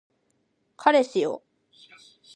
[0.77, 1.43] 彼氏よ